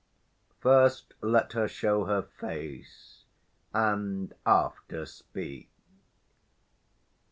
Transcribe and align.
First, 0.59 1.13
let 1.21 1.53
her 1.53 1.67
show 1.67 2.05
her 2.05 2.23
face, 2.23 3.25
and 3.71 4.33
after 4.47 5.05
speak. 5.05 5.69